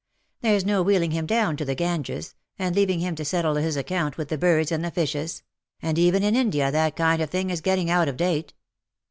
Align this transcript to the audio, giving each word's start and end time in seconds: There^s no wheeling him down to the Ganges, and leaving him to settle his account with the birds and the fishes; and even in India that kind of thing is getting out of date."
There^s 0.43 0.65
no 0.65 0.81
wheeling 0.81 1.11
him 1.11 1.27
down 1.27 1.57
to 1.57 1.63
the 1.63 1.75
Ganges, 1.75 2.33
and 2.57 2.75
leaving 2.75 3.01
him 3.01 3.13
to 3.17 3.23
settle 3.23 3.53
his 3.53 3.77
account 3.77 4.17
with 4.17 4.29
the 4.29 4.37
birds 4.39 4.71
and 4.71 4.83
the 4.83 4.89
fishes; 4.89 5.43
and 5.79 5.95
even 5.99 6.23
in 6.23 6.35
India 6.35 6.71
that 6.71 6.95
kind 6.95 7.21
of 7.21 7.29
thing 7.29 7.51
is 7.51 7.61
getting 7.61 7.91
out 7.91 8.07
of 8.07 8.17
date." 8.17 8.55